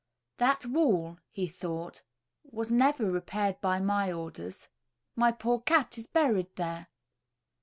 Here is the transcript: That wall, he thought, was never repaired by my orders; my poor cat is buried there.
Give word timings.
That 0.37 0.65
wall, 0.65 1.19
he 1.29 1.45
thought, 1.47 2.01
was 2.43 2.71
never 2.71 3.11
repaired 3.11 3.61
by 3.61 3.79
my 3.79 4.11
orders; 4.11 4.67
my 5.15 5.31
poor 5.31 5.59
cat 5.61 5.95
is 5.95 6.07
buried 6.07 6.55
there. 6.55 6.87